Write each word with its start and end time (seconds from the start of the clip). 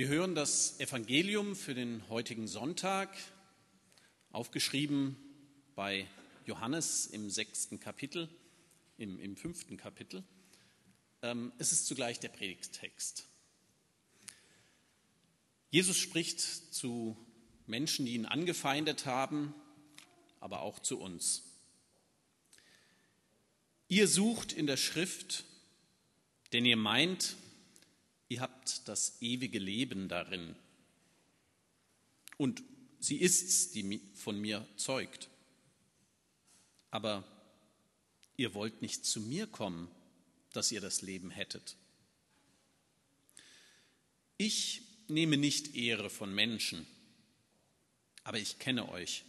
Wir 0.00 0.08
hören 0.08 0.34
das 0.34 0.80
Evangelium 0.80 1.54
für 1.54 1.74
den 1.74 2.08
heutigen 2.08 2.48
Sonntag, 2.48 3.14
aufgeschrieben 4.32 5.14
bei 5.74 6.06
Johannes 6.46 7.04
im 7.04 7.28
sechsten 7.28 7.80
Kapitel, 7.80 8.30
im, 8.96 9.20
im 9.20 9.36
fünften 9.36 9.76
Kapitel. 9.76 10.24
Ähm, 11.20 11.52
es 11.58 11.72
ist 11.72 11.84
zugleich 11.84 12.18
der 12.18 12.30
Predigtext. 12.30 13.28
Jesus 15.68 15.98
spricht 15.98 16.40
zu 16.40 17.14
Menschen, 17.66 18.06
die 18.06 18.14
ihn 18.14 18.24
angefeindet 18.24 19.04
haben, 19.04 19.52
aber 20.40 20.62
auch 20.62 20.78
zu 20.78 20.98
uns. 20.98 21.42
Ihr 23.88 24.08
sucht 24.08 24.54
in 24.54 24.66
der 24.66 24.78
Schrift, 24.78 25.44
denn 26.54 26.64
ihr 26.64 26.78
meint, 26.78 27.36
das 28.84 29.20
ewige 29.20 29.58
Leben 29.58 30.08
darin. 30.08 30.54
Und 32.36 32.62
sie 33.00 33.16
ist's, 33.16 33.70
die 33.72 34.00
von 34.14 34.40
mir 34.40 34.66
zeugt. 34.76 35.28
Aber 36.90 37.24
ihr 38.36 38.54
wollt 38.54 38.82
nicht 38.82 39.04
zu 39.04 39.20
mir 39.20 39.46
kommen, 39.46 39.90
dass 40.52 40.72
ihr 40.72 40.80
das 40.80 41.02
Leben 41.02 41.30
hättet. 41.30 41.76
Ich 44.36 44.82
nehme 45.08 45.36
nicht 45.36 45.74
Ehre 45.74 46.08
von 46.08 46.34
Menschen, 46.34 46.86
aber 48.24 48.38
ich 48.38 48.58
kenne 48.58 48.88
euch, 48.88 49.24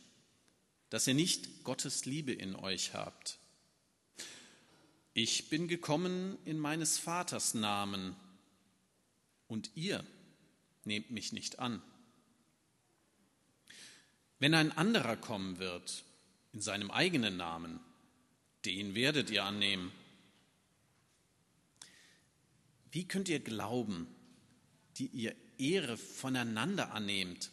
dass 0.90 1.08
ihr 1.08 1.14
nicht 1.14 1.64
Gottes 1.64 2.06
Liebe 2.06 2.32
in 2.32 2.56
euch 2.56 2.94
habt. 2.94 3.38
Ich 5.14 5.50
bin 5.50 5.68
gekommen 5.68 6.38
in 6.46 6.58
meines 6.58 6.98
Vaters 6.98 7.54
Namen, 7.54 8.16
und 9.52 9.70
ihr 9.76 10.02
nehmt 10.86 11.12
mich 11.12 11.34
nicht 11.34 11.60
an. 11.60 11.82
Wenn 14.40 14.54
ein 14.54 14.72
anderer 14.72 15.18
kommen 15.18 15.60
wird 15.60 16.06
in 16.54 16.62
seinem 16.62 16.90
eigenen 16.90 17.36
Namen, 17.36 17.82
den 18.64 18.96
werdet 18.96 19.30
ihr 19.30 19.44
annehmen. 19.44 19.92
Wie 22.92 23.06
könnt 23.06 23.28
ihr 23.28 23.42
glauben, 23.42 24.08
die 24.96 25.08
ihr 25.08 25.36
Ehre 25.58 25.98
voneinander 25.98 26.94
annehmt 26.94 27.52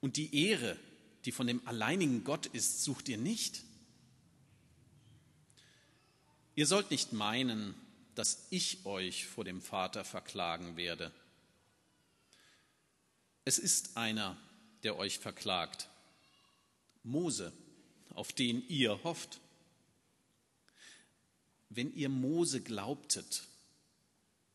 und 0.00 0.16
die 0.16 0.34
Ehre, 0.34 0.76
die 1.24 1.30
von 1.30 1.46
dem 1.46 1.64
alleinigen 1.68 2.24
Gott 2.24 2.46
ist, 2.46 2.82
sucht 2.82 3.08
ihr 3.08 3.18
nicht? 3.18 3.62
Ihr 6.56 6.66
sollt 6.66 6.90
nicht 6.90 7.12
meinen, 7.12 7.76
dass 8.16 8.46
ich 8.48 8.84
euch 8.86 9.26
vor 9.26 9.44
dem 9.44 9.60
Vater 9.60 10.04
verklagen 10.04 10.76
werde. 10.76 11.12
Es 13.44 13.58
ist 13.58 13.96
einer, 13.96 14.36
der 14.82 14.96
euch 14.96 15.18
verklagt, 15.18 15.88
Mose, 17.04 17.52
auf 18.14 18.32
den 18.32 18.66
ihr 18.68 19.04
hofft. 19.04 19.38
Wenn 21.68 21.94
ihr 21.94 22.08
Mose 22.08 22.62
glaubtet, 22.62 23.44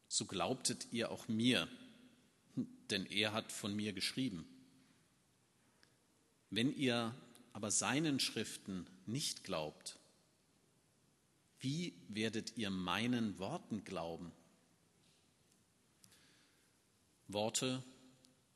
so 0.07 0.25
glaubtet 0.25 0.87
ihr 0.91 1.11
auch 1.11 1.27
mir, 1.27 1.67
denn 2.89 3.05
er 3.05 3.31
hat 3.31 3.51
von 3.51 3.75
mir 3.75 3.93
geschrieben. 3.93 4.45
Wenn 6.49 6.75
ihr 6.75 7.15
aber 7.53 7.69
seinen 7.69 8.19
Schriften 8.19 8.87
nicht 9.05 9.43
glaubt, 9.43 9.99
wie 11.61 11.93
werdet 12.09 12.57
ihr 12.57 12.69
meinen 12.69 13.37
Worten 13.39 13.83
glauben? 13.83 14.31
Worte 17.27 17.83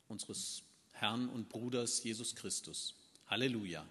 unseres 0.08 0.62
Herrn 0.92 1.28
und 1.28 1.48
Bruders 1.48 2.02
Jesus 2.02 2.34
Christus. 2.34 2.94
Halleluja. 3.26 3.86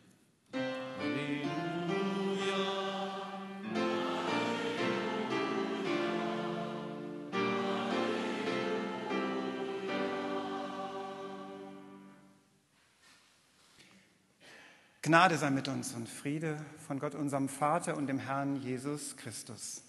Gnade 15.05 15.37
sei 15.37 15.51
mit 15.51 15.67
uns 15.67 15.93
und 15.93 16.09
Friede 16.09 16.57
von 16.87 16.97
Gott, 16.97 17.13
unserem 17.13 17.47
Vater 17.47 17.95
und 17.95 18.07
dem 18.07 18.17
Herrn 18.17 18.55
Jesus 18.63 19.15
Christus. 19.17 19.83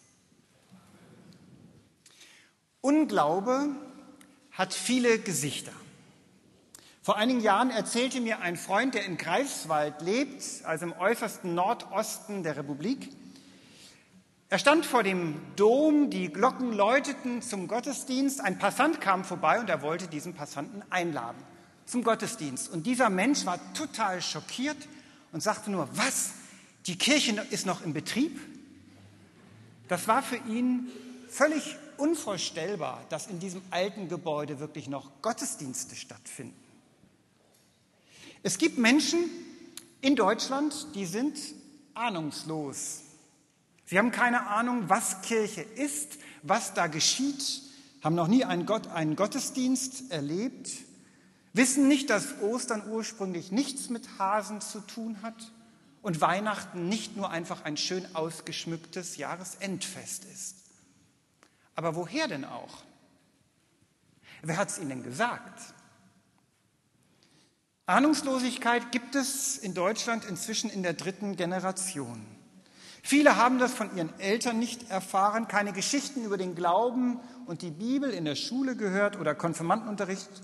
Unglaube 2.83 3.71
hat 4.51 4.75
viele 4.75 5.19
Gesichter. 5.19 5.73
Vor 7.01 7.17
einigen 7.17 7.41
Jahren 7.41 7.71
erzählte 7.71 8.21
mir 8.21 8.41
ein 8.41 8.59
Freund, 8.59 8.95
der 8.95 9.07
in 9.07 9.17
Greifswald 9.17 10.03
lebt, 10.03 10.45
also 10.65 10.85
im 10.85 10.93
äußersten 10.93 11.55
Nordosten 11.55 12.43
der 12.43 12.59
Republik, 12.59 13.09
er 14.51 14.59
stand 14.59 14.85
vor 14.85 15.03
dem 15.03 15.41
Dom, 15.57 16.11
die 16.11 16.31
Glocken 16.31 16.75
läuteten 16.75 17.41
zum 17.41 17.69
Gottesdienst, 17.69 18.43
ein 18.43 18.59
Passant 18.59 19.01
kam 19.01 19.25
vorbei 19.25 19.61
und 19.61 19.71
er 19.71 19.81
wollte 19.81 20.09
diesen 20.09 20.35
Passanten 20.35 20.83
einladen 20.91 21.43
zum 21.87 22.05
Gottesdienst. 22.05 22.71
Und 22.71 22.85
dieser 22.85 23.09
Mensch 23.09 23.47
war 23.47 23.59
total 23.73 24.21
schockiert 24.21 24.77
und 25.37 25.43
sagte 25.43 25.71
nur, 25.71 25.87
was, 25.93 26.31
die 26.87 26.97
Kirche 26.97 27.33
ist 27.51 27.67
noch 27.67 27.85
im 27.85 27.93
Betrieb? 27.93 28.41
Das 29.87 30.09
war 30.09 30.23
für 30.23 30.39
ihn 30.49 30.89
völlig 31.29 31.77
unvorstellbar, 31.99 33.05
dass 33.11 33.27
in 33.27 33.39
diesem 33.39 33.61
alten 33.69 34.09
Gebäude 34.09 34.61
wirklich 34.61 34.89
noch 34.89 35.11
Gottesdienste 35.21 35.95
stattfinden. 35.95 36.57
Es 38.43 38.57
gibt 38.57 38.79
Menschen 38.79 39.19
in 40.01 40.17
Deutschland, 40.17 40.87
die 40.95 41.05
sind 41.05 41.39
ahnungslos. 41.93 43.03
Sie 43.85 43.99
haben 43.99 44.13
keine 44.13 44.47
Ahnung, 44.47 44.85
was 44.87 45.21
Kirche 45.21 45.61
ist, 45.61 46.17
was 46.45 46.73
da 46.73 46.87
geschieht, 46.87 47.61
haben 48.03 48.15
noch 48.15 48.29
nie 48.29 48.47
einen, 48.47 48.65
Gott, 48.65 48.87
einen 48.87 49.17
Gottesdienst 49.17 50.11
erlebt 50.11 50.71
wissen 51.57 51.89
nicht, 51.89 52.11
dass 52.11 52.41
Ostern 52.41 52.89
ursprünglich 52.89 53.53
nichts 53.53 53.89
mit 53.89 54.19
Hasen 54.19 54.61
zu 54.61 54.81
tun 54.81 55.23
hat 55.23 55.53
und 56.03 56.21
Weihnachten 56.21 56.89
nicht 56.89 57.17
nur 57.17 57.31
einfach 57.31 57.65
ein 57.65 57.77
schön 57.77 58.15
ausgeschmücktes 58.15 59.17
Jahresendfest 59.17 60.25
ist. 60.27 60.57
Aber 61.75 61.95
woher 61.97 62.29
denn 62.29 62.45
auch? 62.45 62.83
Wer 64.43 64.57
hat 64.57 64.69
es 64.69 64.79
Ihnen 64.79 65.03
gesagt? 65.03 65.75
Ahnungslosigkeit 67.87 68.91
gibt 68.91 69.15
es 69.15 69.59
in 69.59 69.75
Deutschland 69.75 70.25
inzwischen 70.25 70.71
in 70.71 70.83
der 70.83 70.95
dritten 70.95 71.37
Generation. 71.37 72.27
Viele 73.03 73.37
haben 73.37 73.61
das 73.61 73.73
von 73.73 73.97
ihren 73.97 74.19
Eltern 74.19 74.59
nicht 74.59 74.91
erfahren, 74.91 75.47
keine 75.47 75.73
Geschichten 75.73 76.25
über 76.25 76.37
den 76.37 76.57
Glauben 76.57 77.21
und 77.47 77.63
die 77.63 77.71
Bibel 77.71 78.11
in 78.11 78.25
der 78.25 78.35
Schule 78.35 78.75
gehört 78.75 79.17
oder 79.17 79.37
Konfirmandenunterricht 79.37 80.43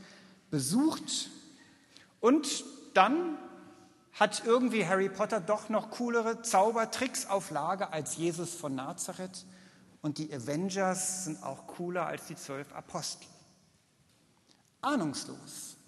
besucht 0.53 1.31
und 2.21 2.65
dann 2.95 3.39
hat 4.13 4.45
irgendwie 4.45 4.87
Harry 4.87 5.09
Potter 5.09 5.41
doch 5.41 5.71
noch 5.71 5.91
coolere 5.91 6.43
Zaubertricks 6.43 7.27
auf 7.27 7.51
Lager 7.51 7.93
als 7.93 8.19
Jesus 8.19 8.55
von 8.55 8.75
Nazareth 8.75 9.47
und 10.03 10.19
die 10.19 10.33
Avengers 10.33 11.25
sind 11.25 11.43
auch 11.43 11.67
cooler 11.67 12.07
als 12.07 12.27
die 12.27 12.37
zwölf 12.37 12.71
Apostel. 12.75 13.27
Ahnungslos. 14.83 15.79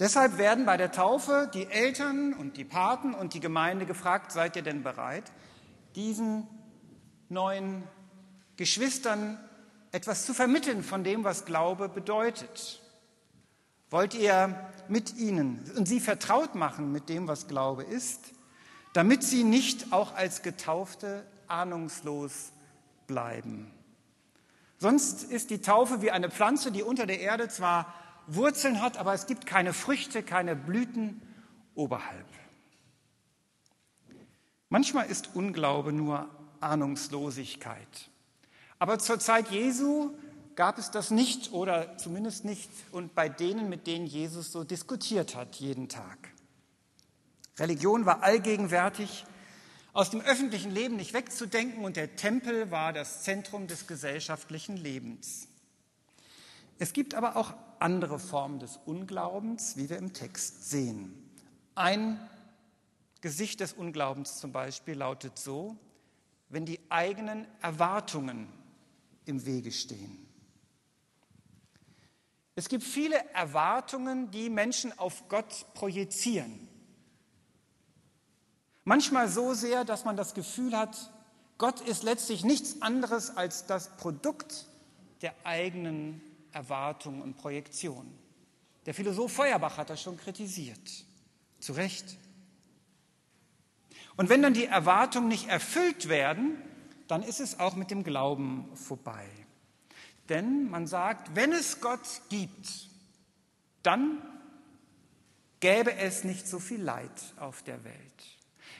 Deshalb 0.00 0.36
werden 0.36 0.66
bei 0.66 0.76
der 0.76 0.90
Taufe 0.90 1.48
die 1.54 1.66
Eltern 1.66 2.32
und 2.32 2.56
die 2.56 2.64
Paten 2.64 3.14
und 3.14 3.34
die 3.34 3.40
Gemeinde 3.40 3.86
gefragt, 3.86 4.32
seid 4.32 4.56
ihr 4.56 4.62
denn 4.62 4.82
bereit, 4.82 5.30
diesen 5.94 6.48
neuen 7.28 7.84
Geschwistern 8.56 9.38
etwas 9.92 10.24
zu 10.24 10.34
vermitteln 10.34 10.82
von 10.82 11.04
dem, 11.04 11.22
was 11.22 11.44
Glaube 11.44 11.88
bedeutet? 11.88 12.80
Wollt 13.90 14.14
ihr 14.14 14.70
mit 14.88 15.16
ihnen 15.16 15.70
und 15.76 15.86
sie 15.86 16.00
vertraut 16.00 16.54
machen 16.54 16.92
mit 16.92 17.10
dem, 17.10 17.28
was 17.28 17.46
Glaube 17.46 17.84
ist, 17.84 18.20
damit 18.94 19.22
sie 19.22 19.44
nicht 19.44 19.92
auch 19.92 20.14
als 20.14 20.42
Getaufte 20.42 21.26
ahnungslos 21.46 22.52
bleiben? 23.06 23.70
Sonst 24.78 25.24
ist 25.24 25.50
die 25.50 25.60
Taufe 25.60 26.02
wie 26.02 26.10
eine 26.10 26.30
Pflanze, 26.30 26.72
die 26.72 26.82
unter 26.82 27.06
der 27.06 27.20
Erde 27.20 27.48
zwar 27.48 27.94
Wurzeln 28.26 28.80
hat, 28.80 28.96
aber 28.96 29.12
es 29.12 29.26
gibt 29.26 29.46
keine 29.46 29.72
Früchte, 29.72 30.22
keine 30.22 30.56
Blüten 30.56 31.20
oberhalb. 31.74 32.26
Manchmal 34.70 35.06
ist 35.06 35.34
Unglaube 35.34 35.92
nur 35.92 36.28
Ahnungslosigkeit. 36.60 38.10
Aber 38.82 38.98
zur 38.98 39.20
Zeit 39.20 39.52
Jesu 39.52 40.10
gab 40.56 40.76
es 40.76 40.90
das 40.90 41.12
nicht 41.12 41.52
oder 41.52 41.96
zumindest 41.98 42.44
nicht 42.44 42.68
und 42.90 43.14
bei 43.14 43.28
denen, 43.28 43.68
mit 43.68 43.86
denen 43.86 44.06
Jesus 44.06 44.50
so 44.50 44.64
diskutiert 44.64 45.36
hat 45.36 45.54
jeden 45.54 45.88
Tag. 45.88 46.32
Religion 47.60 48.06
war 48.06 48.24
allgegenwärtig, 48.24 49.24
aus 49.92 50.10
dem 50.10 50.20
öffentlichen 50.20 50.72
Leben 50.72 50.96
nicht 50.96 51.14
wegzudenken 51.14 51.84
und 51.84 51.94
der 51.94 52.16
Tempel 52.16 52.72
war 52.72 52.92
das 52.92 53.22
Zentrum 53.22 53.68
des 53.68 53.86
gesellschaftlichen 53.86 54.76
Lebens. 54.76 55.46
Es 56.80 56.92
gibt 56.92 57.14
aber 57.14 57.36
auch 57.36 57.54
andere 57.78 58.18
Formen 58.18 58.58
des 58.58 58.80
Unglaubens, 58.84 59.76
wie 59.76 59.90
wir 59.90 59.98
im 59.98 60.12
Text 60.12 60.68
sehen. 60.70 61.30
Ein 61.76 62.18
Gesicht 63.20 63.60
des 63.60 63.74
Unglaubens 63.74 64.40
zum 64.40 64.50
Beispiel 64.50 64.94
lautet 64.94 65.38
so, 65.38 65.76
wenn 66.48 66.66
die 66.66 66.80
eigenen 66.88 67.46
Erwartungen 67.60 68.48
im 69.24 69.44
Wege 69.46 69.72
stehen. 69.72 70.26
Es 72.54 72.68
gibt 72.68 72.84
viele 72.84 73.16
Erwartungen, 73.30 74.30
die 74.30 74.50
Menschen 74.50 74.96
auf 74.98 75.28
Gott 75.28 75.66
projizieren. 75.74 76.68
Manchmal 78.84 79.28
so 79.28 79.54
sehr, 79.54 79.84
dass 79.84 80.04
man 80.04 80.16
das 80.16 80.34
Gefühl 80.34 80.76
hat, 80.76 81.10
Gott 81.56 81.80
ist 81.80 82.02
letztlich 82.02 82.44
nichts 82.44 82.82
anderes 82.82 83.36
als 83.36 83.66
das 83.66 83.96
Produkt 83.96 84.66
der 85.22 85.34
eigenen 85.44 86.20
Erwartungen 86.50 87.22
und 87.22 87.36
Projektionen. 87.36 88.12
Der 88.84 88.94
Philosoph 88.94 89.32
Feuerbach 89.32 89.78
hat 89.78 89.90
das 89.90 90.02
schon 90.02 90.16
kritisiert. 90.16 91.04
Zu 91.60 91.72
Recht. 91.74 92.18
Und 94.16 94.28
wenn 94.28 94.42
dann 94.42 94.54
die 94.54 94.66
Erwartungen 94.66 95.28
nicht 95.28 95.48
erfüllt 95.48 96.08
werden, 96.08 96.56
dann 97.12 97.22
ist 97.22 97.40
es 97.40 97.60
auch 97.60 97.76
mit 97.76 97.90
dem 97.90 98.04
Glauben 98.04 98.74
vorbei. 98.74 99.28
Denn 100.30 100.70
man 100.70 100.86
sagt, 100.86 101.36
wenn 101.36 101.52
es 101.52 101.82
Gott 101.82 102.22
gibt, 102.30 102.88
dann 103.82 104.22
gäbe 105.60 105.94
es 105.94 106.24
nicht 106.24 106.48
so 106.48 106.58
viel 106.58 106.80
Leid 106.80 107.10
auf 107.38 107.62
der 107.64 107.84
Welt. 107.84 107.96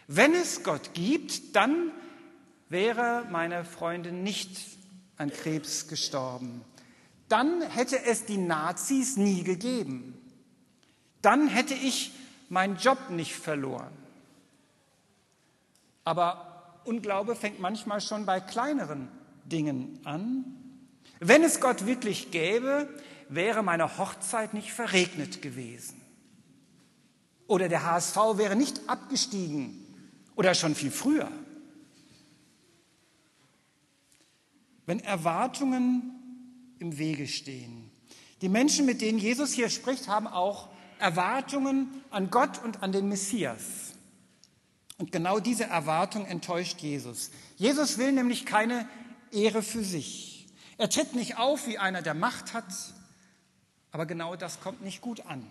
Wenn 0.06 0.32
es 0.32 0.62
Gott 0.62 0.94
gibt, 0.94 1.54
dann 1.54 1.90
wäre 2.70 3.26
meine 3.30 3.66
Freundin 3.66 4.22
nicht 4.22 4.78
an 5.18 5.30
Krebs 5.30 5.88
gestorben. 5.88 6.64
Dann 7.28 7.60
hätte 7.60 8.02
es 8.02 8.24
die 8.24 8.38
Nazis 8.38 9.18
nie 9.18 9.42
gegeben. 9.42 10.18
Dann 11.20 11.48
hätte 11.48 11.74
ich 11.74 12.12
meinen 12.48 12.78
Job 12.78 13.10
nicht 13.10 13.34
verloren. 13.34 13.92
Aber 16.04 16.51
Unglaube 16.84 17.36
fängt 17.36 17.60
manchmal 17.60 18.00
schon 18.00 18.26
bei 18.26 18.40
kleineren 18.40 19.08
Dingen 19.44 19.98
an. 20.04 20.44
Wenn 21.20 21.42
es 21.42 21.60
Gott 21.60 21.86
wirklich 21.86 22.30
gäbe, 22.30 22.88
wäre 23.28 23.62
meine 23.62 23.98
Hochzeit 23.98 24.54
nicht 24.54 24.72
verregnet 24.72 25.42
gewesen. 25.42 26.00
Oder 27.46 27.68
der 27.68 27.84
HSV 27.84 28.16
wäre 28.36 28.56
nicht 28.56 28.88
abgestiegen 28.88 29.86
oder 30.36 30.54
schon 30.54 30.74
viel 30.74 30.90
früher. 30.90 31.30
Wenn 34.86 35.00
Erwartungen 35.00 36.12
im 36.78 36.98
Wege 36.98 37.28
stehen. 37.28 37.90
Die 38.40 38.48
Menschen, 38.48 38.86
mit 38.86 39.00
denen 39.00 39.18
Jesus 39.18 39.52
hier 39.52 39.68
spricht, 39.70 40.08
haben 40.08 40.26
auch 40.26 40.68
Erwartungen 40.98 42.02
an 42.10 42.30
Gott 42.30 42.62
und 42.62 42.82
an 42.82 42.90
den 42.90 43.08
Messias. 43.08 43.91
Und 45.02 45.10
genau 45.10 45.40
diese 45.40 45.64
Erwartung 45.64 46.26
enttäuscht 46.26 46.78
Jesus. 46.78 47.32
Jesus 47.56 47.98
will 47.98 48.12
nämlich 48.12 48.46
keine 48.46 48.88
Ehre 49.32 49.60
für 49.60 49.82
sich. 49.82 50.46
Er 50.78 50.88
tritt 50.88 51.16
nicht 51.16 51.38
auf 51.38 51.66
wie 51.66 51.76
einer, 51.76 52.02
der 52.02 52.14
Macht 52.14 52.54
hat, 52.54 52.72
aber 53.90 54.06
genau 54.06 54.36
das 54.36 54.60
kommt 54.60 54.80
nicht 54.80 55.00
gut 55.00 55.26
an. 55.26 55.50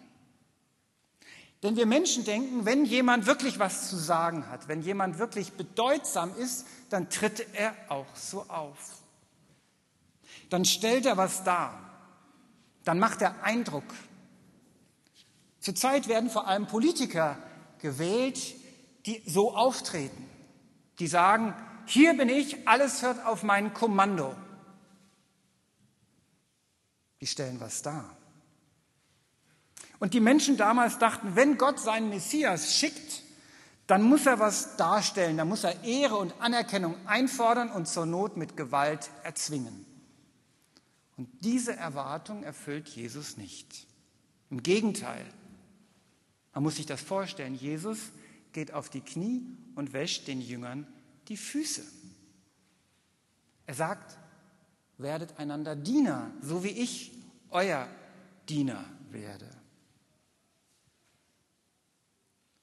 Denn 1.63 1.75
wir 1.75 1.85
Menschen 1.85 2.23
denken, 2.23 2.63
wenn 2.63 2.85
jemand 2.85 3.25
wirklich 3.25 3.59
was 3.59 3.89
zu 3.89 3.97
sagen 3.97 4.47
hat, 4.47 4.69
wenn 4.69 4.83
jemand 4.83 5.19
wirklich 5.19 5.51
bedeutsam 5.51 6.33
ist, 6.37 6.65
dann 6.89 7.09
tritt 7.09 7.45
er 7.51 7.75
auch 7.89 8.15
so 8.15 8.43
auf. 8.47 9.01
Dann 10.49 10.63
stellt 10.63 11.05
er 11.05 11.17
was 11.17 11.43
dar. 11.43 11.77
Dann 12.85 12.99
macht 12.99 13.21
er 13.21 13.43
Eindruck. 13.43 13.83
Zurzeit 15.59 16.07
werden 16.07 16.29
vor 16.29 16.47
allem 16.47 16.67
Politiker 16.67 17.37
gewählt, 17.79 18.60
die 19.05 19.21
so 19.25 19.55
auftreten, 19.55 20.29
die 20.99 21.07
sagen, 21.07 21.53
hier 21.85 22.15
bin 22.15 22.29
ich, 22.29 22.67
alles 22.67 23.01
hört 23.01 23.25
auf 23.25 23.43
mein 23.43 23.73
Kommando. 23.73 24.35
Die 27.19 27.27
stellen 27.27 27.59
was 27.59 27.81
dar. 27.81 28.17
Und 29.99 30.13
die 30.13 30.19
Menschen 30.19 30.57
damals 30.57 30.97
dachten, 30.97 31.35
wenn 31.35 31.57
Gott 31.57 31.79
seinen 31.79 32.09
Messias 32.09 32.75
schickt, 32.75 33.23
dann 33.87 34.03
muss 34.03 34.25
er 34.25 34.39
was 34.39 34.77
darstellen, 34.77 35.37
dann 35.37 35.47
muss 35.47 35.63
er 35.63 35.83
Ehre 35.83 36.15
und 36.15 36.33
Anerkennung 36.39 36.95
einfordern 37.05 37.69
und 37.69 37.87
zur 37.87 38.05
Not 38.05 38.37
mit 38.37 38.55
Gewalt 38.55 39.09
erzwingen. 39.23 39.85
Und 41.17 41.29
diese 41.41 41.75
Erwartung 41.75 42.41
erfüllt 42.43 42.87
Jesus 42.87 43.37
nicht. 43.37 43.85
Im 44.49 44.63
Gegenteil, 44.63 45.25
man 46.53 46.63
muss 46.63 46.77
sich 46.77 46.85
das 46.85 47.01
vorstellen, 47.01 47.53
Jesus 47.53 48.11
geht 48.53 48.73
auf 48.73 48.89
die 48.89 49.01
Knie 49.01 49.45
und 49.75 49.93
wäscht 49.93 50.27
den 50.27 50.41
Jüngern 50.41 50.87
die 51.27 51.37
Füße. 51.37 51.83
Er 53.65 53.73
sagt, 53.73 54.17
werdet 54.97 55.39
einander 55.39 55.75
Diener, 55.75 56.31
so 56.41 56.63
wie 56.63 56.69
ich 56.69 57.11
euer 57.49 57.87
Diener 58.49 58.83
werde. 59.09 59.49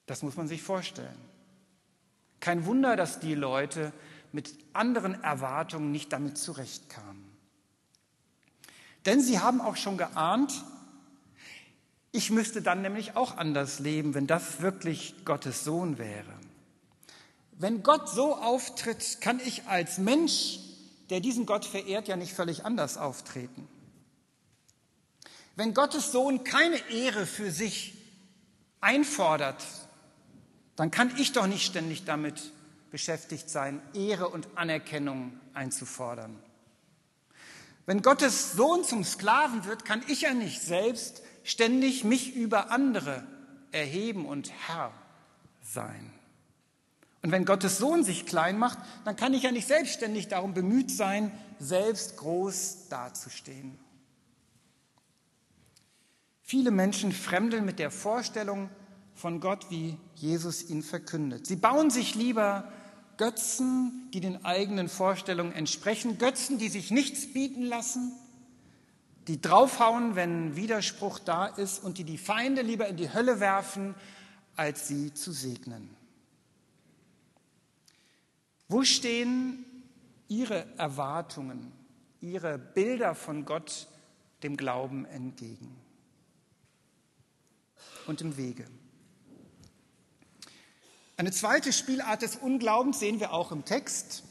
Das 0.05 0.23
muss 0.23 0.35
man 0.37 0.47
sich 0.47 0.61
vorstellen. 0.61 1.17
Kein 2.39 2.65
Wunder, 2.65 2.95
dass 2.95 3.19
die 3.19 3.35
Leute 3.35 3.93
mit 4.31 4.55
anderen 4.73 5.21
Erwartungen 5.23 5.91
nicht 5.91 6.13
damit 6.13 6.37
zurechtkamen. 6.37 7.29
Denn 9.05 9.21
sie 9.21 9.39
haben 9.39 9.61
auch 9.61 9.75
schon 9.75 9.97
geahnt, 9.97 10.63
ich 12.11 12.31
müsste 12.31 12.61
dann 12.61 12.81
nämlich 12.81 13.15
auch 13.15 13.37
anders 13.37 13.79
leben, 13.79 14.13
wenn 14.13 14.27
das 14.27 14.61
wirklich 14.61 15.13
Gottes 15.25 15.63
Sohn 15.63 15.97
wäre. 15.97 16.33
Wenn 17.53 17.83
Gott 17.83 18.09
so 18.09 18.35
auftritt, 18.35 19.19
kann 19.21 19.39
ich 19.45 19.67
als 19.67 19.97
Mensch, 19.97 20.59
der 21.09 21.19
diesen 21.19 21.45
Gott 21.45 21.65
verehrt, 21.65 22.07
ja 22.07 22.15
nicht 22.15 22.33
völlig 22.33 22.65
anders 22.65 22.97
auftreten. 22.97 23.67
Wenn 25.55 25.73
Gottes 25.73 26.11
Sohn 26.11 26.43
keine 26.43 26.77
Ehre 26.89 27.25
für 27.25 27.51
sich 27.51 27.93
einfordert, 28.79 29.63
dann 30.77 30.89
kann 30.89 31.13
ich 31.17 31.33
doch 31.33 31.47
nicht 31.47 31.65
ständig 31.65 32.05
damit 32.05 32.53
beschäftigt 32.91 33.49
sein, 33.49 33.81
Ehre 33.93 34.29
und 34.29 34.47
Anerkennung 34.55 35.37
einzufordern. 35.53 36.39
Wenn 37.85 38.01
Gottes 38.01 38.53
Sohn 38.53 38.83
zum 38.83 39.03
Sklaven 39.03 39.65
wird, 39.65 39.83
kann 39.83 40.01
ich 40.07 40.21
ja 40.21 40.33
nicht 40.33 40.61
selbst 40.61 41.21
ständig 41.49 42.03
mich 42.03 42.35
über 42.35 42.71
andere 42.71 43.25
erheben 43.71 44.25
und 44.25 44.51
Herr 44.67 44.91
sein. 45.61 46.13
Und 47.21 47.31
wenn 47.31 47.45
Gottes 47.45 47.77
Sohn 47.77 48.03
sich 48.03 48.25
klein 48.25 48.57
macht, 48.57 48.79
dann 49.03 49.15
kann 49.15 49.33
ich 49.33 49.43
ja 49.43 49.51
nicht 49.51 49.67
selbstständig 49.67 50.27
darum 50.29 50.53
bemüht 50.53 50.89
sein, 50.89 51.31
selbst 51.59 52.17
groß 52.17 52.87
dazustehen. 52.89 53.77
Viele 56.41 56.71
Menschen 56.71 57.11
fremdeln 57.11 57.65
mit 57.65 57.77
der 57.77 57.91
Vorstellung, 57.91 58.69
von 59.19 59.41
Gott, 59.41 59.69
wie 59.69 59.97
Jesus 60.15 60.69
ihn 60.69 60.81
verkündet. 60.81 61.45
Sie 61.45 61.57
bauen 61.57 61.89
sich 61.89 62.15
lieber 62.15 62.71
Götzen, 63.17 64.09
die 64.13 64.21
den 64.21 64.45
eigenen 64.45 64.87
Vorstellungen 64.87 65.51
entsprechen, 65.51 66.17
Götzen, 66.17 66.57
die 66.57 66.69
sich 66.69 66.89
nichts 66.89 67.33
bieten 67.33 67.63
lassen, 67.63 68.13
die 69.29 69.39
draufhauen, 69.39 70.15
wenn 70.15 70.55
Widerspruch 70.55 71.19
da 71.19 71.45
ist 71.45 71.83
und 71.83 71.99
die 71.99 72.03
die 72.03 72.17
Feinde 72.17 72.63
lieber 72.63 72.87
in 72.87 72.97
die 72.97 73.13
Hölle 73.13 73.39
werfen, 73.39 73.93
als 74.55 74.87
sie 74.87 75.13
zu 75.13 75.31
segnen. 75.31 75.95
Wo 78.67 78.83
stehen 78.83 79.63
Ihre 80.27 80.65
Erwartungen, 80.79 81.71
Ihre 82.21 82.57
Bilder 82.57 83.13
von 83.13 83.45
Gott 83.45 83.87
dem 84.41 84.57
Glauben 84.57 85.05
entgegen 85.05 85.77
und 88.07 88.21
im 88.21 88.35
Wege? 88.35 88.65
Eine 91.17 91.31
zweite 91.31 91.71
Spielart 91.71 92.23
des 92.23 92.35
Unglaubens 92.35 92.99
sehen 92.99 93.19
wir 93.19 93.31
auch 93.31 93.51
im 93.51 93.63
Text, 93.63 94.23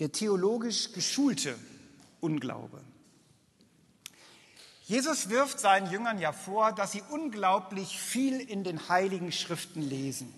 der 0.00 0.10
theologisch 0.10 0.92
geschulte 0.92 1.56
Unglaube. 2.20 2.82
Jesus 4.90 5.28
wirft 5.28 5.60
seinen 5.60 5.88
Jüngern 5.88 6.18
ja 6.18 6.32
vor, 6.32 6.72
dass 6.72 6.90
sie 6.90 7.04
unglaublich 7.10 7.96
viel 8.00 8.40
in 8.40 8.64
den 8.64 8.88
heiligen 8.88 9.30
Schriften 9.30 9.82
lesen, 9.82 10.34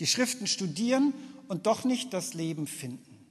die 0.00 0.08
Schriften 0.08 0.48
studieren 0.48 1.14
und 1.46 1.64
doch 1.64 1.84
nicht 1.84 2.12
das 2.12 2.34
Leben 2.34 2.66
finden. 2.66 3.24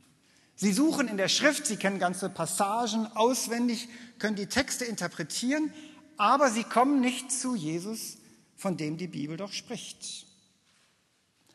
Sie 0.55 0.71
suchen 0.71 1.09
in 1.09 1.17
der 1.17 1.27
Schrift, 1.27 1.65
sie 1.65 1.75
kennen 1.75 1.99
ganze 1.99 2.29
Passagen 2.29 3.07
auswendig, 3.07 3.89
können 4.19 4.37
die 4.37 4.45
Texte 4.45 4.85
interpretieren, 4.85 5.73
aber 6.15 6.49
sie 6.49 6.63
kommen 6.63 7.01
nicht 7.01 7.29
zu 7.29 7.53
Jesus, 7.53 8.15
von 8.55 8.77
dem 8.77 8.95
die 8.95 9.07
Bibel 9.07 9.35
doch 9.35 9.51
spricht. 9.51 10.27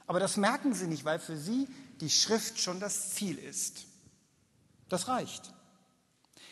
Aber 0.07 0.21
das 0.21 0.37
merken 0.37 0.75
sie 0.75 0.87
nicht, 0.87 1.07
weil 1.07 1.19
für 1.19 1.39
sie 1.39 1.67
die 2.03 2.11
Schrift 2.11 2.61
schon 2.61 2.79
das 2.79 3.15
Ziel 3.15 3.39
ist. 3.39 3.87
Das 4.91 5.09
reicht. 5.09 5.56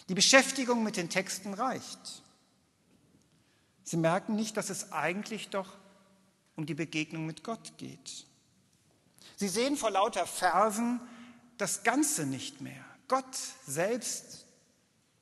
Die 0.09 0.15
Beschäftigung 0.15 0.83
mit 0.83 0.97
den 0.97 1.09
Texten 1.09 1.55
reicht. 1.55 2.23
Sie 3.85 3.97
merken 3.97 4.35
nicht, 4.35 4.57
dass 4.57 4.71
es 4.71 4.93
eigentlich 4.93 5.49
doch 5.49 5.77
um 6.57 6.67
die 6.67 6.75
Begegnung 6.75 7.27
mit 7.27 7.43
Gott 7.43 7.79
geht. 7.79 8.27
Sie 9.37 9.49
sehen 9.49 9.77
vor 9.77 9.91
lauter 9.91 10.27
Versen 10.27 11.01
das 11.59 11.83
Ganze 11.83 12.27
nicht 12.27 12.61
mehr. 12.61 12.85
Gott 13.09 13.37
selbst, 13.67 14.47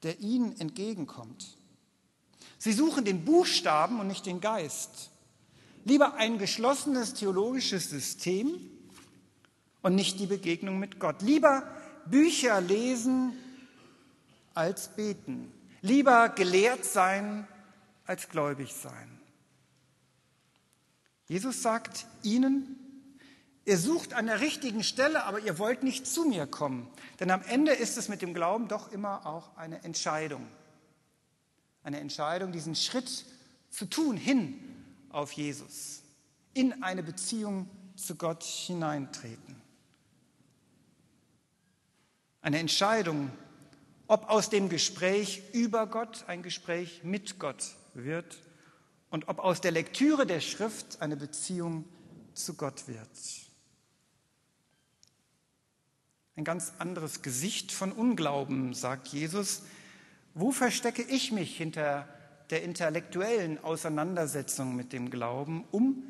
der 0.02 0.20
ihnen 0.20 0.58
entgegenkommt. 0.60 1.56
Sie 2.58 2.72
suchen 2.72 3.04
den 3.04 3.24
Buchstaben 3.24 4.00
und 4.00 4.06
nicht 4.06 4.26
den 4.26 4.40
Geist. 4.40 5.10
Lieber 5.84 6.14
ein 6.14 6.38
geschlossenes 6.38 7.14
theologisches 7.14 7.90
System 7.90 8.70
und 9.82 9.94
nicht 9.94 10.20
die 10.20 10.26
Begegnung 10.26 10.78
mit 10.78 11.00
Gott. 11.00 11.22
Lieber 11.22 11.66
Bücher 12.06 12.60
lesen 12.60 13.36
als 14.54 14.88
beten. 14.88 15.52
Lieber 15.80 16.28
gelehrt 16.28 16.84
sein 16.84 17.46
als 18.06 18.28
gläubig 18.28 18.72
sein. 18.72 19.20
Jesus 21.26 21.62
sagt 21.62 22.06
ihnen, 22.22 22.76
ihr 23.64 23.78
sucht 23.78 24.12
an 24.12 24.26
der 24.26 24.40
richtigen 24.40 24.82
Stelle, 24.82 25.24
aber 25.24 25.40
ihr 25.40 25.58
wollt 25.58 25.82
nicht 25.82 26.06
zu 26.06 26.24
mir 26.24 26.46
kommen. 26.46 26.88
Denn 27.20 27.30
am 27.30 27.42
Ende 27.42 27.72
ist 27.72 27.96
es 27.96 28.08
mit 28.08 28.22
dem 28.22 28.34
Glauben 28.34 28.68
doch 28.68 28.92
immer 28.92 29.26
auch 29.26 29.56
eine 29.56 29.82
Entscheidung. 29.84 30.46
Eine 31.82 32.00
Entscheidung, 32.00 32.52
diesen 32.52 32.74
Schritt 32.74 33.24
zu 33.70 33.86
tun 33.86 34.16
hin 34.16 34.60
auf 35.08 35.32
Jesus, 35.32 36.02
in 36.54 36.82
eine 36.82 37.02
Beziehung 37.02 37.68
zu 37.96 38.16
Gott 38.16 38.44
hineintreten. 38.44 39.60
Eine 42.40 42.58
Entscheidung, 42.58 43.30
ob 44.06 44.28
aus 44.28 44.50
dem 44.50 44.68
Gespräch 44.68 45.42
über 45.52 45.86
Gott 45.86 46.24
ein 46.26 46.42
Gespräch 46.42 47.02
mit 47.04 47.38
Gott 47.38 47.76
wird 47.94 48.38
und 49.10 49.28
ob 49.28 49.38
aus 49.38 49.60
der 49.60 49.70
Lektüre 49.70 50.26
der 50.26 50.40
Schrift 50.40 51.00
eine 51.00 51.16
Beziehung 51.16 51.84
zu 52.34 52.54
Gott 52.54 52.88
wird. 52.88 53.08
Ein 56.34 56.44
ganz 56.44 56.72
anderes 56.78 57.20
Gesicht 57.22 57.72
von 57.72 57.92
Unglauben, 57.92 58.72
sagt 58.72 59.08
Jesus. 59.08 59.62
Wo 60.34 60.50
verstecke 60.50 61.02
ich 61.02 61.30
mich 61.30 61.56
hinter 61.56 62.08
der 62.48 62.62
intellektuellen 62.62 63.62
Auseinandersetzung 63.62 64.74
mit 64.74 64.94
dem 64.94 65.10
Glauben, 65.10 65.64
um 65.70 66.02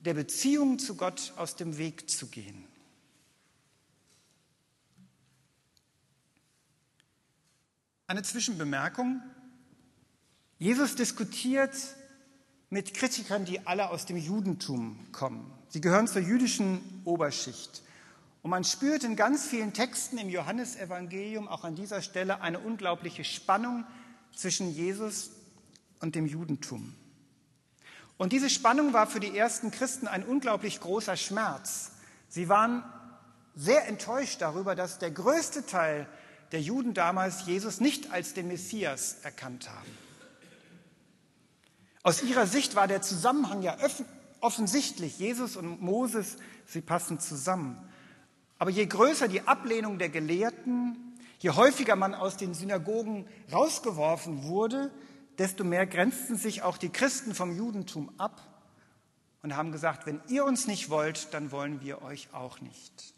der 0.00 0.14
Beziehung 0.14 0.78
zu 0.78 0.96
Gott 0.96 1.32
aus 1.36 1.56
dem 1.56 1.76
Weg 1.76 2.08
zu 2.08 2.28
gehen? 2.28 2.64
Eine 8.06 8.22
Zwischenbemerkung. 8.22 9.22
Jesus 10.58 10.94
diskutiert 10.94 11.74
mit 12.68 12.92
Kritikern, 12.92 13.46
die 13.46 13.66
alle 13.66 13.88
aus 13.88 14.04
dem 14.04 14.18
Judentum 14.18 15.10
kommen. 15.10 15.50
Sie 15.68 15.80
gehören 15.80 16.06
zur 16.06 16.20
jüdischen 16.20 17.00
Oberschicht. 17.06 17.82
Und 18.42 18.50
man 18.50 18.62
spürt 18.62 19.04
in 19.04 19.16
ganz 19.16 19.46
vielen 19.46 19.72
Texten 19.72 20.18
im 20.18 20.28
Johannesevangelium 20.28 21.48
auch 21.48 21.64
an 21.64 21.76
dieser 21.76 22.02
Stelle 22.02 22.42
eine 22.42 22.60
unglaubliche 22.60 23.24
Spannung 23.24 23.86
zwischen 24.36 24.70
Jesus 24.70 25.30
und 26.00 26.14
dem 26.14 26.26
Judentum. 26.26 26.94
Und 28.18 28.34
diese 28.34 28.50
Spannung 28.50 28.92
war 28.92 29.06
für 29.06 29.20
die 29.20 29.34
ersten 29.34 29.70
Christen 29.70 30.08
ein 30.08 30.24
unglaublich 30.24 30.78
großer 30.78 31.16
Schmerz. 31.16 31.92
Sie 32.28 32.50
waren 32.50 32.84
sehr 33.54 33.88
enttäuscht 33.88 34.42
darüber, 34.42 34.74
dass 34.74 34.98
der 34.98 35.10
größte 35.10 35.64
Teil 35.64 36.06
der 36.54 36.62
Juden 36.62 36.94
damals 36.94 37.46
Jesus 37.46 37.80
nicht 37.80 38.12
als 38.12 38.32
den 38.32 38.46
Messias 38.46 39.16
erkannt 39.24 39.68
haben. 39.68 39.90
Aus 42.04 42.22
ihrer 42.22 42.46
Sicht 42.46 42.76
war 42.76 42.86
der 42.86 43.02
Zusammenhang 43.02 43.62
ja 43.62 43.76
offensichtlich. 44.38 45.18
Jesus 45.18 45.56
und 45.56 45.82
Moses, 45.82 46.36
sie 46.64 46.80
passen 46.80 47.18
zusammen. 47.18 47.76
Aber 48.60 48.70
je 48.70 48.86
größer 48.86 49.26
die 49.26 49.48
Ablehnung 49.48 49.98
der 49.98 50.10
Gelehrten, 50.10 51.16
je 51.40 51.50
häufiger 51.50 51.96
man 51.96 52.14
aus 52.14 52.36
den 52.36 52.54
Synagogen 52.54 53.26
rausgeworfen 53.52 54.44
wurde, 54.44 54.92
desto 55.38 55.64
mehr 55.64 55.88
grenzten 55.88 56.36
sich 56.36 56.62
auch 56.62 56.76
die 56.76 56.90
Christen 56.90 57.34
vom 57.34 57.56
Judentum 57.56 58.12
ab 58.16 58.46
und 59.42 59.56
haben 59.56 59.72
gesagt, 59.72 60.06
wenn 60.06 60.22
ihr 60.28 60.44
uns 60.44 60.68
nicht 60.68 60.88
wollt, 60.88 61.34
dann 61.34 61.50
wollen 61.50 61.80
wir 61.80 62.02
euch 62.02 62.28
auch 62.32 62.60
nicht. 62.60 63.13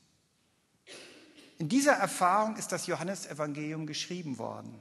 In 1.59 1.69
dieser 1.69 1.93
Erfahrung 1.93 2.57
ist 2.57 2.73
das 2.73 2.87
Johannesevangelium 2.87 3.87
geschrieben 3.87 4.39
worden. 4.39 4.81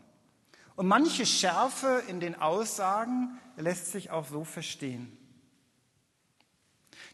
Und 0.76 0.88
manche 0.88 1.26
Schärfe 1.26 2.04
in 2.08 2.20
den 2.20 2.36
Aussagen 2.36 3.40
lässt 3.56 3.92
sich 3.92 4.12
auch 4.12 4.28
so 4.28 4.44
verstehen. 4.44 5.18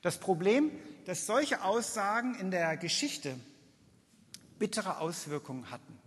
Das 0.02 0.18
Problem, 0.18 0.72
dass 1.06 1.28
solche 1.28 1.64
Aussagen 1.64 2.34
in 2.36 2.50
der 2.50 2.76
Geschichte 2.78 3.36
bittere 4.58 5.00
Auswirkungen 5.00 5.70
hatten. 5.70 5.98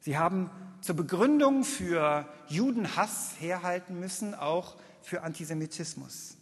Sie 0.00 0.16
haben 0.16 0.50
zur 0.80 0.96
Begründung 0.96 1.64
für 1.64 2.26
Judenhass 2.48 3.34
herhalten 3.38 4.00
müssen, 4.00 4.34
auch 4.34 4.76
für 5.02 5.22
Antisemitismus. 5.22 6.36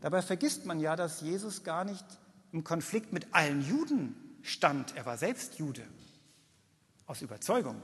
Dabei 0.00 0.22
vergisst 0.22 0.66
man 0.66 0.80
ja, 0.80 0.96
dass 0.96 1.20
Jesus 1.20 1.62
gar 1.62 1.84
nicht 1.84 2.04
im 2.50 2.64
Konflikt 2.64 3.12
mit 3.12 3.32
allen 3.32 3.62
Juden 3.66 4.16
stand. 4.44 4.96
Er 4.96 5.04
war 5.06 5.18
selbst 5.18 5.58
Jude, 5.58 5.82
aus 7.06 7.22
Überzeugung. 7.22 7.80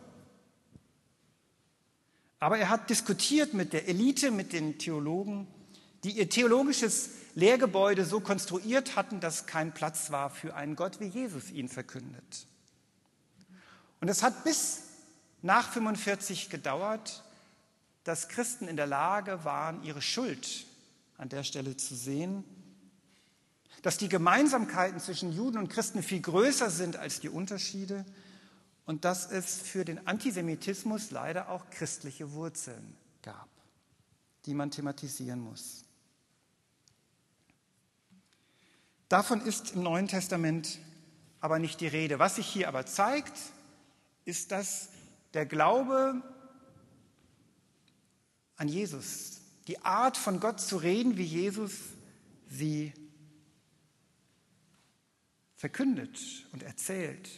Aber 2.38 2.58
er 2.58 2.68
hat 2.68 2.88
diskutiert 2.88 3.52
mit 3.52 3.72
der 3.72 3.88
Elite, 3.88 4.30
mit 4.30 4.52
den 4.52 4.78
Theologen, 4.78 5.46
die 6.04 6.12
ihr 6.12 6.28
theologisches 6.28 7.10
Lehrgebäude 7.34 8.04
so 8.04 8.20
konstruiert 8.20 8.96
hatten, 8.96 9.20
dass 9.20 9.46
kein 9.46 9.72
Platz 9.72 10.10
war 10.10 10.30
für 10.30 10.54
einen 10.54 10.76
Gott, 10.76 11.00
wie 11.00 11.06
Jesus 11.06 11.50
ihn 11.50 11.68
verkündet. 11.68 12.46
Und 14.00 14.08
es 14.08 14.22
hat 14.22 14.44
bis 14.44 14.82
nach 15.42 15.70
45 15.72 16.48
gedauert, 16.48 17.22
dass 18.04 18.28
Christen 18.28 18.68
in 18.68 18.76
der 18.76 18.86
Lage 18.86 19.44
waren, 19.44 19.82
ihre 19.82 20.00
Schuld 20.00 20.64
an 21.18 21.28
der 21.28 21.44
Stelle 21.44 21.76
zu 21.76 21.94
sehen, 21.94 22.44
dass 23.82 23.96
die 23.96 24.08
Gemeinsamkeiten 24.08 25.00
zwischen 25.00 25.32
Juden 25.32 25.58
und 25.58 25.68
Christen 25.68 26.02
viel 26.02 26.20
größer 26.20 26.70
sind 26.70 26.96
als 26.96 27.20
die 27.20 27.28
Unterschiede 27.28 28.04
und 28.84 29.04
dass 29.04 29.30
es 29.30 29.60
für 29.60 29.84
den 29.84 30.06
Antisemitismus 30.06 31.10
leider 31.10 31.48
auch 31.48 31.70
christliche 31.70 32.32
Wurzeln 32.32 32.96
gab, 33.22 33.48
die 34.46 34.54
man 34.54 34.70
thematisieren 34.70 35.40
muss. 35.40 35.84
Davon 39.08 39.40
ist 39.40 39.72
im 39.72 39.82
Neuen 39.82 40.08
Testament 40.08 40.78
aber 41.40 41.58
nicht 41.58 41.80
die 41.80 41.86
Rede. 41.86 42.18
Was 42.18 42.36
sich 42.36 42.46
hier 42.46 42.68
aber 42.68 42.86
zeigt, 42.86 43.32
ist, 44.24 44.52
dass 44.52 44.90
der 45.34 45.46
Glaube 45.46 46.22
an 48.56 48.68
Jesus, 48.68 49.40
die 49.66 49.80
Art 49.82 50.16
von 50.16 50.38
Gott 50.38 50.60
zu 50.60 50.76
reden, 50.76 51.16
wie 51.16 51.24
Jesus 51.24 51.72
sie 52.48 52.92
verkündet 55.60 56.18
und 56.52 56.62
erzählt, 56.62 57.28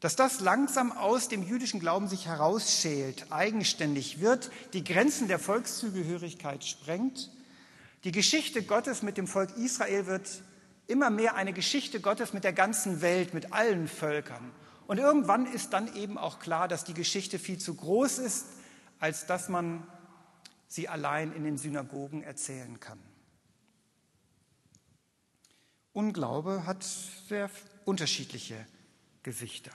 dass 0.00 0.16
das 0.16 0.40
langsam 0.40 0.90
aus 0.90 1.28
dem 1.28 1.42
jüdischen 1.42 1.80
Glauben 1.80 2.08
sich 2.08 2.24
herausschält, 2.24 3.30
eigenständig 3.30 4.22
wird, 4.22 4.50
die 4.72 4.82
Grenzen 4.82 5.28
der 5.28 5.38
Volkszugehörigkeit 5.38 6.64
sprengt. 6.64 7.30
Die 8.04 8.12
Geschichte 8.12 8.62
Gottes 8.62 9.02
mit 9.02 9.18
dem 9.18 9.26
Volk 9.26 9.54
Israel 9.58 10.06
wird 10.06 10.42
immer 10.86 11.10
mehr 11.10 11.34
eine 11.34 11.52
Geschichte 11.52 12.00
Gottes 12.00 12.32
mit 12.32 12.42
der 12.42 12.54
ganzen 12.54 13.02
Welt, 13.02 13.34
mit 13.34 13.52
allen 13.52 13.86
Völkern. 13.86 14.50
Und 14.86 14.96
irgendwann 14.96 15.44
ist 15.44 15.74
dann 15.74 15.94
eben 15.94 16.16
auch 16.16 16.38
klar, 16.38 16.68
dass 16.68 16.84
die 16.84 16.94
Geschichte 16.94 17.38
viel 17.38 17.58
zu 17.58 17.74
groß 17.74 18.16
ist, 18.16 18.46
als 18.98 19.26
dass 19.26 19.50
man 19.50 19.86
sie 20.68 20.88
allein 20.88 21.34
in 21.34 21.44
den 21.44 21.58
Synagogen 21.58 22.22
erzählen 22.22 22.80
kann. 22.80 22.98
Unglaube 25.96 26.66
hat 26.66 26.84
sehr 26.84 27.48
unterschiedliche 27.86 28.66
Gesichter. 29.22 29.70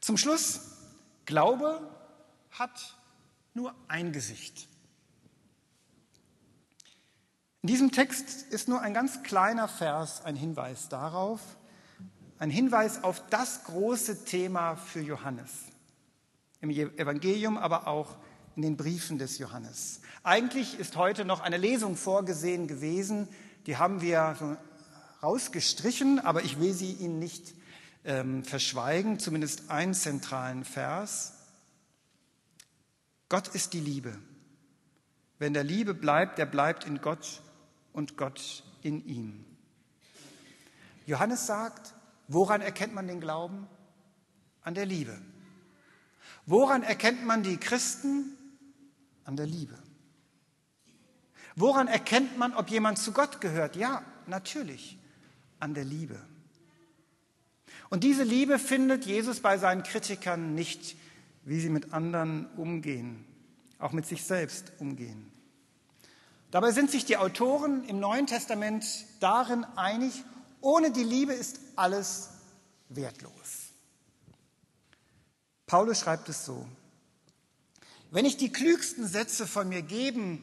Zum 0.00 0.16
Schluss, 0.16 0.60
Glaube 1.26 1.86
hat 2.50 2.96
nur 3.52 3.74
ein 3.86 4.12
Gesicht. 4.12 4.68
In 7.60 7.66
diesem 7.66 7.92
Text 7.92 8.52
ist 8.52 8.68
nur 8.68 8.80
ein 8.80 8.94
ganz 8.94 9.22
kleiner 9.22 9.68
Vers 9.68 10.24
ein 10.24 10.34
Hinweis 10.34 10.88
darauf, 10.88 11.40
ein 12.38 12.50
Hinweis 12.50 13.04
auf 13.04 13.22
das 13.28 13.64
große 13.64 14.24
Thema 14.24 14.76
für 14.76 15.00
Johannes. 15.00 15.50
Im 16.62 16.70
Evangelium, 16.70 17.58
aber 17.58 17.86
auch 17.86 18.16
in 18.56 18.62
den 18.62 18.78
Briefen 18.78 19.18
des 19.18 19.36
Johannes. 19.36 20.00
Eigentlich 20.22 20.78
ist 20.78 20.96
heute 20.96 21.26
noch 21.26 21.40
eine 21.40 21.58
Lesung 21.58 21.96
vorgesehen 21.96 22.66
gewesen, 22.66 23.28
die 23.66 23.76
haben 23.76 24.00
wir 24.00 24.58
rausgestrichen, 25.24 26.20
aber 26.20 26.42
ich 26.44 26.60
will 26.60 26.74
sie 26.74 26.92
Ihnen 26.92 27.18
nicht 27.18 27.54
ähm, 28.04 28.44
verschweigen, 28.44 29.18
zumindest 29.18 29.70
einen 29.70 29.94
zentralen 29.94 30.64
Vers. 30.64 31.32
Gott 33.30 33.48
ist 33.48 33.72
die 33.72 33.80
Liebe. 33.80 34.16
Wenn 35.38 35.54
der 35.54 35.64
Liebe 35.64 35.94
bleibt, 35.94 36.38
der 36.38 36.46
bleibt 36.46 36.84
in 36.84 37.00
Gott 37.00 37.40
und 37.92 38.16
Gott 38.16 38.62
in 38.82 39.04
ihm. 39.06 39.44
Johannes 41.06 41.46
sagt, 41.46 41.94
woran 42.28 42.60
erkennt 42.60 42.94
man 42.94 43.08
den 43.08 43.20
Glauben? 43.20 43.66
An 44.62 44.74
der 44.74 44.86
Liebe. 44.86 45.18
Woran 46.46 46.82
erkennt 46.82 47.24
man 47.24 47.42
die 47.42 47.56
Christen? 47.56 48.36
An 49.24 49.36
der 49.36 49.46
Liebe. 49.46 49.78
Woran 51.56 51.88
erkennt 51.88 52.36
man, 52.36 52.54
ob 52.54 52.68
jemand 52.68 52.98
zu 52.98 53.12
Gott 53.12 53.40
gehört? 53.40 53.76
Ja, 53.76 54.02
natürlich, 54.26 54.98
an 55.64 55.72
der 55.72 55.84
Liebe. 55.84 56.20
Und 57.88 58.04
diese 58.04 58.22
Liebe 58.22 58.58
findet 58.58 59.06
Jesus 59.06 59.40
bei 59.40 59.56
seinen 59.56 59.82
Kritikern 59.82 60.54
nicht, 60.54 60.94
wie 61.44 61.58
sie 61.58 61.70
mit 61.70 61.94
anderen 61.94 62.46
umgehen, 62.56 63.24
auch 63.78 63.92
mit 63.92 64.06
sich 64.06 64.24
selbst 64.24 64.72
umgehen. 64.78 65.32
Dabei 66.50 66.70
sind 66.70 66.90
sich 66.90 67.06
die 67.06 67.16
Autoren 67.16 67.82
im 67.88 67.98
Neuen 67.98 68.26
Testament 68.26 68.84
darin 69.20 69.64
einig, 69.74 70.22
ohne 70.60 70.92
die 70.92 71.02
Liebe 71.02 71.32
ist 71.32 71.58
alles 71.76 72.28
wertlos. 72.90 73.70
Paulus 75.66 76.00
schreibt 76.00 76.28
es 76.28 76.44
so, 76.44 76.68
wenn 78.10 78.26
ich 78.26 78.36
die 78.36 78.52
klügsten 78.52 79.08
Sätze 79.08 79.46
von 79.46 79.68
mir 79.68 79.80
geben 79.80 80.42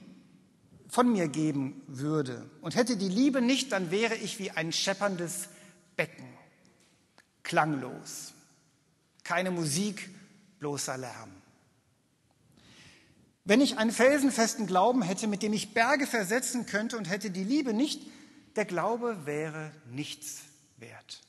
von 0.91 1.09
mir 1.09 1.29
geben 1.29 1.81
würde 1.87 2.49
und 2.59 2.75
hätte 2.75 2.97
die 2.97 3.07
Liebe 3.07 3.41
nicht, 3.41 3.71
dann 3.71 3.91
wäre 3.91 4.15
ich 4.15 4.39
wie 4.39 4.51
ein 4.51 4.73
schepperndes 4.73 5.47
Becken, 5.95 6.27
klanglos, 7.43 8.33
keine 9.23 9.51
Musik, 9.51 10.09
bloßer 10.59 10.97
Lärm. 10.97 11.31
Wenn 13.45 13.61
ich 13.61 13.77
einen 13.77 13.91
felsenfesten 13.91 14.67
Glauben 14.67 15.01
hätte, 15.01 15.27
mit 15.27 15.41
dem 15.43 15.53
ich 15.53 15.73
Berge 15.73 16.05
versetzen 16.05 16.65
könnte 16.65 16.97
und 16.97 17.09
hätte 17.09 17.31
die 17.31 17.45
Liebe 17.45 17.73
nicht, 17.73 18.05
der 18.57 18.65
Glaube 18.65 19.25
wäre 19.25 19.71
nichts 19.89 20.41
wert. 20.77 21.21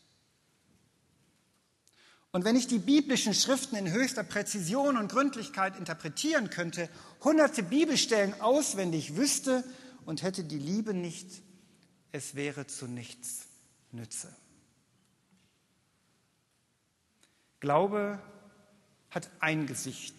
Und 2.33 2.47
wenn 2.47 2.57
ich 2.57 2.67
die 2.67 2.79
biblischen 2.79 3.35
Schriften 3.35 3.77
in 3.77 3.93
höchster 3.93 4.25
Präzision 4.25 4.97
und 4.97 5.13
Gründlichkeit 5.13 5.77
interpretieren 5.77 6.49
könnte, 6.49 6.89
hunderte 7.23 7.63
Bibelstellen 7.63 8.41
auswendig 8.41 9.17
wüsste 9.17 9.63
und 10.07 10.23
hätte 10.23 10.43
die 10.43 10.59
Liebe 10.59 10.95
nicht, 10.95 11.43
es 12.11 12.35
wäre 12.35 12.67
zu 12.67 12.87
nichts 12.87 13.47
Nütze. 13.91 14.35
Glaube 17.61 18.19
hat 19.11 19.31
ein 19.41 19.67
Gesicht. 19.67 20.15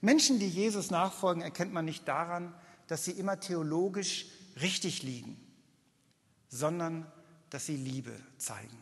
Menschen, 0.00 0.38
die 0.38 0.48
Jesus 0.48 0.90
nachfolgen, 0.90 1.42
erkennt 1.42 1.72
man 1.72 1.84
nicht 1.84 2.06
daran, 2.06 2.54
dass 2.86 3.04
sie 3.04 3.12
immer 3.12 3.40
theologisch 3.40 4.26
richtig 4.60 5.02
liegen, 5.02 5.36
sondern 6.48 7.10
dass 7.50 7.66
sie 7.66 7.76
Liebe 7.76 8.12
zeigen. 8.38 8.81